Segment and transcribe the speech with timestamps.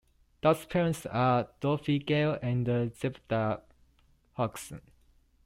[0.41, 3.61] Dot's parents are Dorothy Gale and Zebediah
[4.35, 4.81] Hugson.